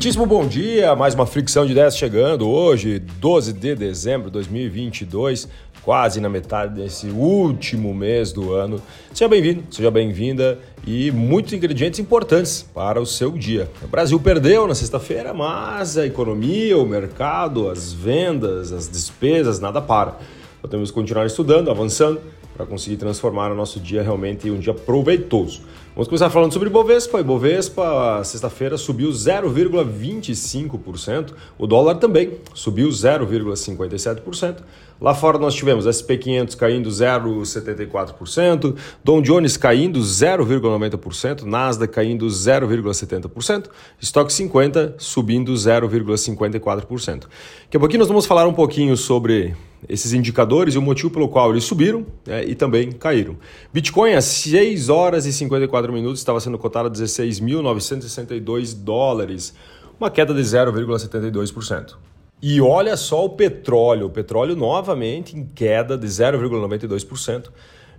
[0.00, 5.46] Muitíssimo bom dia, mais uma fricção de 10 chegando hoje, 12 de dezembro de 2022,
[5.82, 8.80] quase na metade desse último mês do ano.
[9.12, 13.70] Seja bem-vindo, seja bem-vinda e muitos ingredientes importantes para o seu dia.
[13.82, 19.82] O Brasil perdeu na sexta-feira, mas a economia, o mercado, as vendas, as despesas, nada
[19.82, 20.16] para.
[20.62, 22.22] Que continuar estudando, avançando
[22.56, 25.60] para conseguir transformar o nosso dia realmente em um dia proveitoso.
[25.92, 27.20] Vamos começar falando sobre Bovespa.
[27.20, 31.32] Bovespa, sexta-feira, subiu 0,25%.
[31.58, 34.58] O dólar também subiu 0,57%.
[35.00, 43.66] Lá fora nós tivemos SP500 caindo 0,74%, Dow Jones caindo 0,90%, Nasdaq caindo 0,70%,
[43.98, 47.26] Stock 50 subindo 0,54%.
[47.64, 49.56] Daqui a pouquinho nós vamos falar um pouquinho sobre
[49.88, 53.36] esses indicadores e o motivo pelo qual eles subiram né, e também caíram.
[53.72, 59.54] Bitcoin às 6 horas e 54 minutos estava sendo cotado a 16.962 dólares,
[59.98, 61.96] uma queda de 0,72%.
[62.42, 67.48] E olha só o petróleo, o petróleo novamente em queda de 0,92%,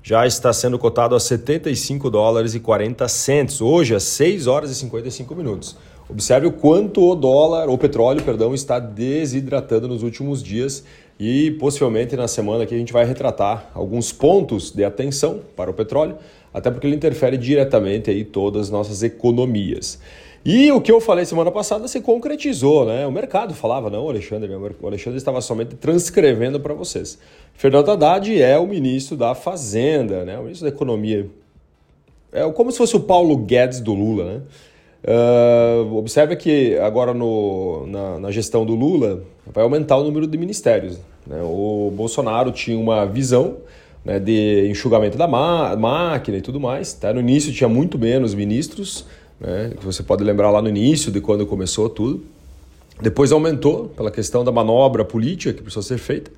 [0.04, 4.76] já está sendo cotado a 75 dólares e 40 centos, hoje às 6 horas e
[4.76, 5.78] 55 minutos.
[6.10, 10.84] Observe o quanto o dólar, o petróleo, perdão, está desidratando nos últimos dias
[11.22, 15.74] e possivelmente na semana que a gente vai retratar alguns pontos de atenção para o
[15.74, 16.16] petróleo,
[16.52, 20.00] até porque ele interfere diretamente aí todas as nossas economias.
[20.44, 23.06] E o que eu falei semana passada se concretizou, né?
[23.06, 27.20] O mercado falava, não, Alexandre, o Alexandre estava somente transcrevendo para vocês.
[27.54, 30.40] Fernando Haddad é o ministro da Fazenda, né?
[30.40, 31.30] O ministro da Economia.
[32.32, 34.42] É como se fosse o Paulo Guedes do Lula, né?
[35.04, 40.38] Uh, observe que agora no, na, na, gestão do Lula vai aumentar o número de
[40.38, 40.98] ministérios.
[41.26, 41.42] Né?
[41.42, 43.58] O Bolsonaro tinha uma visão
[44.04, 46.94] né, de enxugamento da máquina e tudo mais.
[46.94, 47.14] Tá?
[47.14, 49.06] No início tinha muito menos ministros,
[49.40, 52.24] né, que você pode lembrar lá no início de quando começou tudo.
[53.02, 56.32] Depois aumentou pela questão da manobra política que precisou ser feita.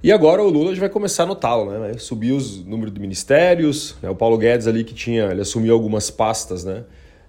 [0.00, 1.94] E agora o Lula já vai começar a notá-lo, né?
[1.98, 3.96] Subir os números de ministérios.
[4.00, 4.08] Né?
[4.08, 6.84] O Paulo Guedes ali que tinha, ele assumiu algumas pastas, né?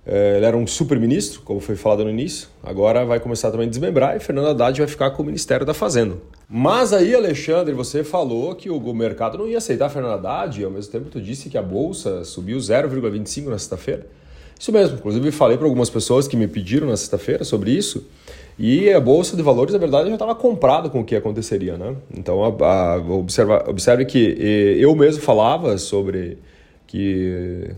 [0.06, 2.48] É, ele era um super-ministro, como foi falado no início.
[2.64, 5.74] Agora vai começar também a desmembrar e Fernando Haddad vai ficar com o Ministério da
[5.74, 6.16] Fazenda.
[6.50, 10.72] Mas aí, Alexandre, você falou que o mercado não ia aceitar Fernando Haddad e ao
[10.72, 14.08] mesmo tempo tu disse que a Bolsa subiu 0,25 na sexta-feira.
[14.60, 18.06] Isso mesmo, inclusive falei para algumas pessoas que me pediram na sexta-feira sobre isso.
[18.58, 21.96] E a bolsa de valores, na verdade, já estava comprada com o que aconteceria, né?
[22.14, 24.18] Então, a, a, observa, observe que
[24.78, 26.38] eu mesmo falava sobre
[26.90, 27.70] que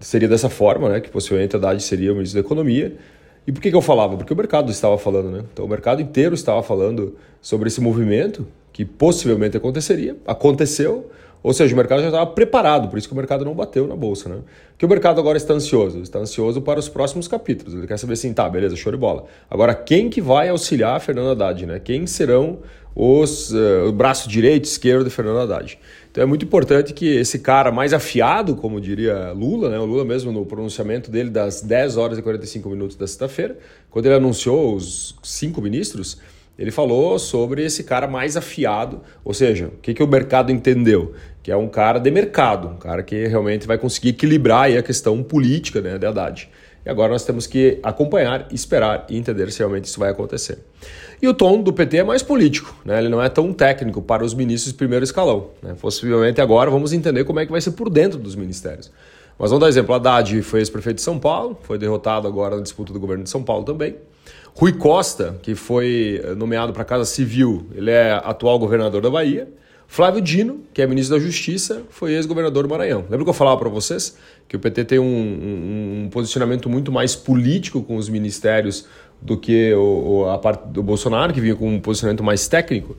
[0.00, 1.00] seria dessa forma, né?
[1.00, 2.94] Que possivelmente a Haddad seria o ministro da Economia.
[3.46, 4.18] E por que, que eu falava?
[4.18, 5.44] Porque o mercado estava falando, né?
[5.50, 10.14] Então, o mercado inteiro estava falando sobre esse movimento que possivelmente aconteceria.
[10.26, 11.10] Aconteceu.
[11.42, 13.96] Ou seja, o mercado já estava preparado, por isso que o mercado não bateu na
[13.96, 14.28] bolsa.
[14.28, 14.40] Né?
[14.76, 16.02] Que o mercado agora está ansioso?
[16.02, 17.72] Está ansioso para os próximos capítulos.
[17.72, 19.24] Ele quer saber assim, tá, beleza, show de bola.
[19.48, 21.64] Agora, quem que vai auxiliar a Fernanda Haddad?
[21.64, 21.80] Né?
[21.82, 22.58] Quem serão
[22.94, 25.78] os uh, o braço direito e esquerdo de Fernando Haddad?
[26.10, 29.78] Então é muito importante que esse cara mais afiado, como diria Lula, né?
[29.78, 33.56] o Lula mesmo no pronunciamento dele das 10 horas e 45 minutos da sexta-feira,
[33.90, 36.18] quando ele anunciou os cinco ministros,
[36.58, 41.14] ele falou sobre esse cara mais afiado, ou seja, o que, que o mercado entendeu?
[41.42, 45.22] Que é um cara de mercado, um cara que realmente vai conseguir equilibrar a questão
[45.22, 46.48] política né, de Haddad.
[46.84, 50.58] E agora nós temos que acompanhar, esperar e entender se realmente isso vai acontecer.
[51.20, 52.98] E o tom do PT é mais político, né?
[52.98, 55.50] ele não é tão técnico para os ministros de primeiro escalão.
[55.62, 55.76] Né?
[55.78, 58.90] Possivelmente agora vamos entender como é que vai ser por dentro dos ministérios.
[59.38, 62.92] Mas vamos dar exemplo: Haddad foi ex-prefeito de São Paulo, foi derrotado agora na disputa
[62.92, 63.96] do governo de São Paulo também.
[64.54, 69.10] Rui Costa, que foi eh, nomeado para a Casa Civil, ele é atual governador da
[69.10, 69.48] Bahia.
[69.92, 73.00] Flávio Dino, que é ministro da Justiça, foi ex-governador do Maranhão.
[73.10, 76.92] Lembra que eu falava para vocês que o PT tem um, um, um, posicionamento muito
[76.92, 78.86] mais político com os ministérios
[79.20, 82.96] do que o, a parte do Bolsonaro, que vinha com um posicionamento mais técnico?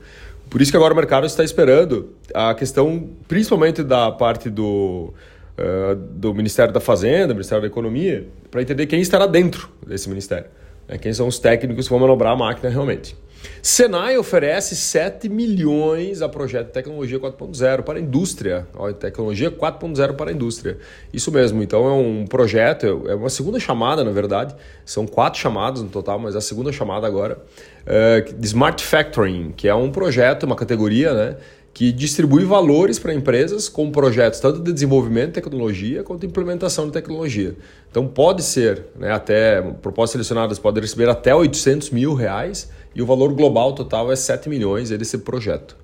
[0.50, 5.14] Por isso que agora o mercado está esperando a questão, principalmente da parte do,
[5.58, 10.50] uh, do Ministério da Fazenda, Ministério da Economia, para entender quem estará dentro desse ministério.
[10.86, 10.98] Né?
[10.98, 13.16] Quem são os técnicos que vão manobrar a máquina realmente.
[13.60, 18.66] Senai oferece 7 milhões a projeto de tecnologia 4.0 para a indústria.
[18.74, 20.78] Ó, tecnologia 4.0 para a indústria.
[21.12, 24.54] Isso mesmo, então é um projeto, é uma segunda chamada, na verdade.
[24.84, 27.38] São quatro chamadas no total, mas a segunda chamada agora,
[27.86, 31.36] é, de Smart Factoring, que é um projeto, uma categoria, né?
[31.74, 36.86] Que distribui valores para empresas com projetos tanto de desenvolvimento de tecnologia quanto de implementação
[36.86, 37.56] de tecnologia.
[37.90, 43.06] Então pode ser, né, até propostas selecionadas podem receber até 800 mil reais e o
[43.06, 45.76] valor global total é 7 milhões desse projeto.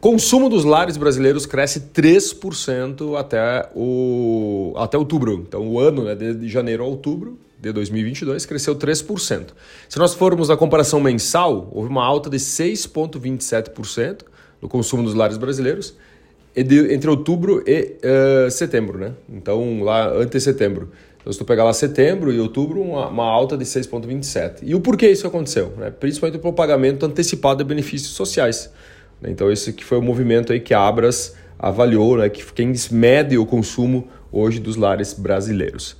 [0.00, 5.44] Consumo dos lares brasileiros cresce 3% até, o, até outubro.
[5.46, 9.48] Então o ano, né, de janeiro a outubro, de 2022 cresceu 3%.
[9.88, 14.20] Se nós formos na comparação mensal, houve uma alta de 6,27%
[14.60, 15.94] no consumo dos lares brasileiros
[16.56, 19.12] entre outubro e uh, setembro, né?
[19.28, 20.90] Então, lá antes setembro.
[21.20, 24.60] Então, se tu pegar lá setembro e outubro, uma, uma alta de 6,27.
[24.62, 25.72] E o porquê isso aconteceu?
[25.76, 25.90] Né?
[25.90, 28.72] Principalmente pelo pagamento antecipado de benefícios sociais.
[29.22, 32.28] Então, esse que foi o movimento aí que a Abras avaliou, né?
[32.28, 35.96] que quem mede o consumo hoje dos lares brasileiros.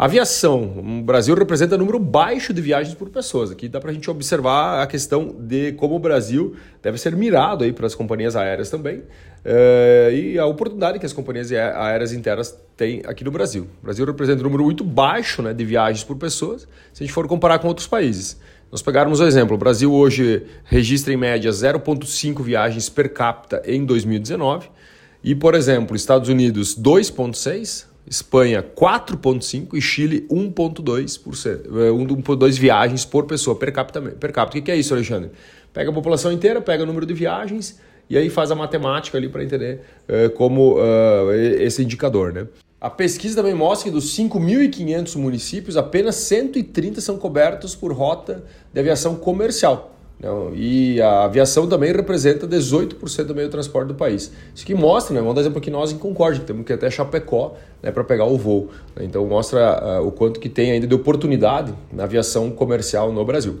[0.00, 0.62] Aviação.
[0.78, 3.50] O Brasil representa número baixo de viagens por pessoas.
[3.50, 7.64] Aqui dá para a gente observar a questão de como o Brasil deve ser mirado
[7.64, 12.58] aí para as companhias aéreas também uh, e a oportunidade que as companhias aéreas internas
[12.78, 13.66] têm aqui no Brasil.
[13.82, 17.12] O Brasil representa um número muito baixo né, de viagens por pessoas se a gente
[17.12, 18.40] for comparar com outros países.
[18.72, 23.84] Nós pegarmos o exemplo, o Brasil hoje registra em média 0,5 viagens per capita em
[23.84, 24.66] 2019
[25.22, 31.68] e, por exemplo, Estados Unidos 2,6, Espanha 4,5% e Chile 1,2%.
[31.68, 34.00] 1,2 é, viagens por pessoa per capita.
[34.00, 34.58] Per capita.
[34.58, 35.30] O que é isso, Alexandre?
[35.72, 39.28] Pega a população inteira, pega o número de viagens e aí faz a matemática ali
[39.28, 42.32] para entender uh, como uh, esse indicador.
[42.32, 42.46] Né?
[42.80, 48.42] A pesquisa também mostra que dos 5.500 municípios, apenas 130 são cobertos por rota
[48.72, 49.94] de aviação comercial.
[50.20, 54.30] Não, e a aviação também representa 18% do meio de transporte do país.
[54.54, 55.20] Isso que mostra, né?
[55.20, 58.04] vamos dar exemplo aqui nós em Concórdia, que temos que ir até Chapecó né, para
[58.04, 58.68] pegar o voo.
[59.00, 63.60] Então mostra uh, o quanto que tem ainda de oportunidade na aviação comercial no Brasil.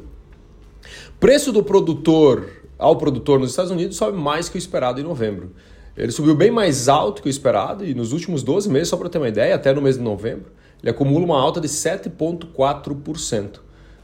[1.18, 2.46] Preço do produtor
[2.78, 5.52] ao produtor nos Estados Unidos sobe mais que o esperado em novembro.
[5.96, 9.08] Ele subiu bem mais alto que o esperado e nos últimos 12 meses, só para
[9.08, 10.52] ter uma ideia, até no mês de novembro,
[10.82, 13.60] ele acumula uma alta de 7,4%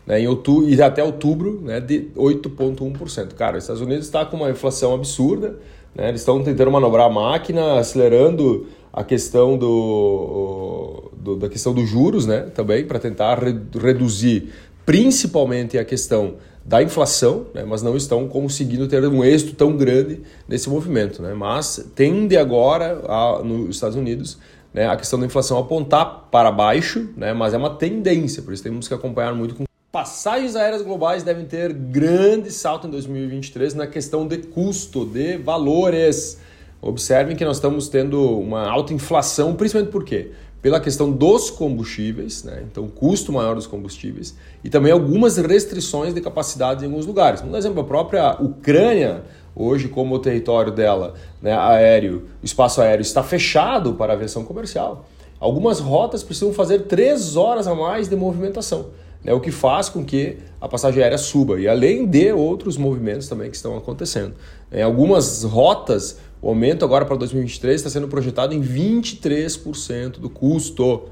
[0.06, 3.34] né, em outubro, e até outubro né, de 8,1%.
[3.34, 5.58] Cara, os Estados Unidos está com uma inflação absurda,
[5.94, 11.88] né, eles estão tentando manobrar a máquina, acelerando a questão do, do da questão dos
[11.88, 14.52] juros né, também, para tentar re, reduzir
[14.86, 20.20] principalmente a questão da inflação, né, mas não estão conseguindo ter um êxito tão grande
[20.48, 21.20] nesse movimento.
[21.20, 24.38] Né, mas tende agora, a, nos Estados Unidos,
[24.72, 28.62] né, a questão da inflação apontar para baixo, né, mas é uma tendência, por isso
[28.62, 33.86] temos que acompanhar muito com Passagens aéreas globais devem ter grande salto em 2023 na
[33.86, 36.38] questão de custo, de valores.
[36.82, 40.32] Observem que nós estamos tendo uma alta inflação, principalmente por quê?
[40.60, 42.62] Pela questão dos combustíveis, né?
[42.70, 47.40] então custo maior dos combustíveis, e também algumas restrições de capacidade em alguns lugares.
[47.40, 53.00] Um exemplo, a própria Ucrânia, hoje como o território dela, né, aéreo, o espaço aéreo
[53.00, 55.06] está fechado para aviação comercial.
[55.40, 58.90] Algumas rotas precisam fazer três horas a mais de movimentação
[59.26, 63.28] né, o que faz com que a passagem aérea suba, e além de outros movimentos
[63.28, 64.34] também que estão acontecendo.
[64.70, 71.08] Em algumas rotas, o aumento agora para 2023 está sendo projetado em 23% do custo.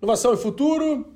[0.00, 1.06] Inovação e futuro.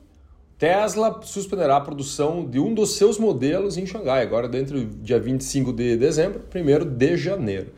[0.58, 5.20] Tesla suspenderá a produção de um dos seus modelos em Xangai, agora dentro do dia
[5.20, 7.68] 25 de dezembro, 1 de janeiro.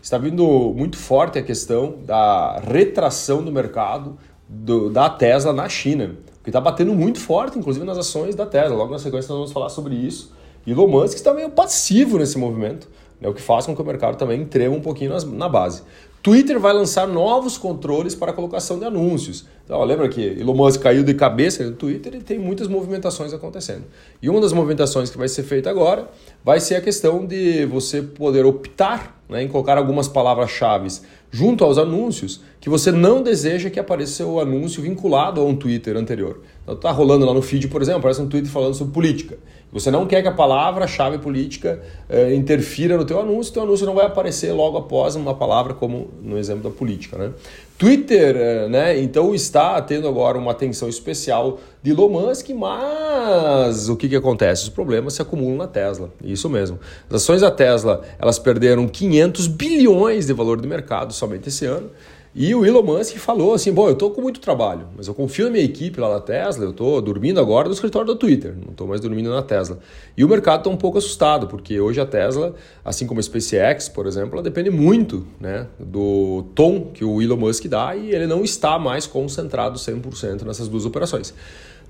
[0.00, 4.16] Está vindo muito forte a questão da retração do mercado
[4.48, 6.16] do, da Tesla na China
[6.48, 8.74] que está batendo muito forte, inclusive nas ações da Tesla.
[8.74, 10.32] Logo na sequência nós vamos falar sobre isso.
[10.66, 12.88] Elon Musk está meio passivo nesse movimento,
[13.20, 15.82] né, o que faz com que o mercado também trema um pouquinho nas, na base.
[16.20, 19.46] Twitter vai lançar novos controles para a colocação de anúncios.
[19.64, 23.84] Então, lembra que Elon Musk caiu de cabeça no Twitter e tem muitas movimentações acontecendo.
[24.20, 26.08] E uma das movimentações que vai ser feita agora
[26.44, 30.88] vai ser a questão de você poder optar né, em colocar algumas palavras-chave
[31.30, 35.96] junto aos anúncios que você não deseja que apareça o anúncio vinculado a um Twitter
[35.96, 36.40] anterior.
[36.68, 39.38] Então tá rolando lá no feed, por exemplo, aparece um tweet falando sobre política.
[39.72, 43.94] Você não quer que a palavra-chave política eh, interfira no teu anúncio, teu anúncio não
[43.94, 47.32] vai aparecer logo após uma palavra como no exemplo da política, né?
[47.76, 53.96] Twitter, eh, né, então está tendo agora uma atenção especial de Elon Musk, mas o
[53.96, 54.64] que, que acontece?
[54.64, 56.78] Os problemas se acumulam na Tesla, isso mesmo.
[57.08, 61.90] As ações da Tesla, elas perderam 500 bilhões de valor de mercado somente esse ano,
[62.34, 65.46] e o Elon Musk falou assim: bom, eu estou com muito trabalho, mas eu confio
[65.46, 68.70] na minha equipe lá na Tesla, eu estou dormindo agora no escritório do Twitter, não
[68.70, 69.78] estou mais dormindo na Tesla.
[70.16, 72.54] E o mercado está um pouco assustado, porque hoje a Tesla,
[72.84, 77.36] assim como a SpaceX, por exemplo, ela depende muito né, do tom que o Elon
[77.36, 81.34] Musk dá e ele não está mais concentrado 100% nessas duas operações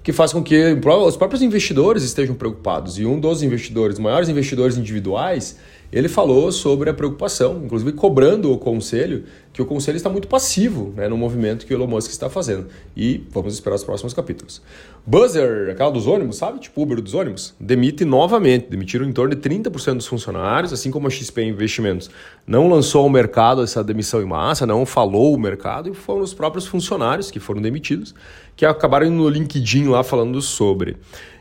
[0.02, 2.98] que faz com que os próprios investidores estejam preocupados.
[2.98, 5.58] E um dos investidores, maiores investidores individuais,
[5.90, 9.24] ele falou sobre a preocupação, inclusive cobrando o conselho
[9.58, 12.68] que o conselho está muito passivo né, no movimento que o Elon Musk está fazendo.
[12.96, 14.62] E vamos esperar os próximos capítulos.
[15.04, 16.60] Buzzer, aquela dos ônibus, sabe?
[16.60, 18.68] Tipo Uber dos ônibus, demite novamente.
[18.68, 22.08] Demitiram em torno de 30% dos funcionários, assim como a XP Investimentos
[22.46, 26.32] não lançou ao mercado essa demissão em massa, não falou o mercado, e foram os
[26.32, 28.14] próprios funcionários que foram demitidos,
[28.56, 30.96] que acabaram no LinkedIn lá falando sobre.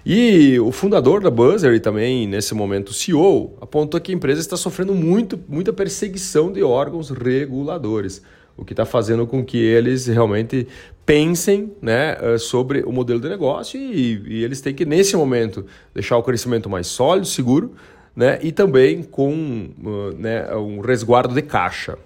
[0.06, 4.40] E o fundador da Buzzer e também, nesse momento, o CEO, apontou que a empresa
[4.40, 8.22] está sofrendo muito, muita perseguição de órgãos reguladores,
[8.56, 10.68] o que está fazendo com que eles realmente
[11.06, 15.66] pensem né, eh, sobre o modelo de negócio e, e eles têm que, nesse momento,
[15.94, 17.74] deixar o crescimento mais sólido, seguro,
[18.16, 22.00] né, e também com uh, né, um resguardo de caixa.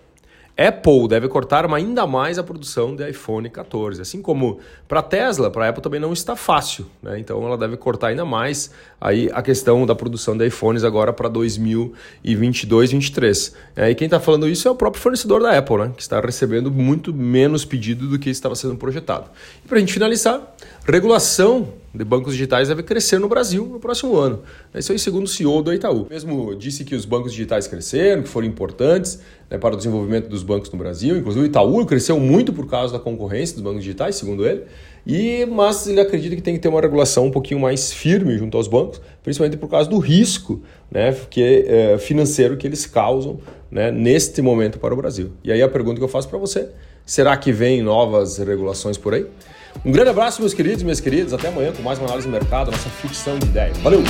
[0.57, 5.49] Apple deve cortar ainda mais a produção de iPhone 14, assim como para a Tesla,
[5.49, 7.19] para a Apple também não está fácil, né?
[7.19, 11.29] Então ela deve cortar ainda mais aí a questão da produção de iPhones agora para
[11.29, 13.55] 2022, 2023.
[13.75, 15.91] É, e quem está falando isso é o próprio fornecedor da Apple, né?
[15.95, 19.29] Que está recebendo muito menos pedido do que estava sendo projetado.
[19.63, 20.41] E para a gente finalizar,
[20.85, 24.41] regulação de bancos digitais deve crescer no Brasil no próximo ano.
[24.73, 26.07] Esse é o segundo CEO do Itaú.
[26.09, 29.19] Mesmo disse que os bancos digitais cresceram, que foram importantes
[29.49, 31.17] né, para o desenvolvimento dos bancos no Brasil.
[31.17, 34.63] Inclusive o Itaú cresceu muito por causa da concorrência dos bancos digitais, segundo ele.
[35.05, 38.55] E, mas ele acredita que tem que ter uma regulação um pouquinho mais firme junto
[38.55, 43.91] aos bancos, principalmente por causa do risco né, que, é, financeiro que eles causam né,
[43.91, 45.31] neste momento para o Brasil.
[45.43, 46.69] E aí a pergunta que eu faço para você,
[47.05, 49.25] será que vem novas regulações por aí?
[49.85, 51.33] Um grande abraço, meus queridos e minhas queridas.
[51.33, 53.77] Até amanhã com mais uma análise do mercado, nossa ficção de ideias.
[53.79, 54.01] Valeu!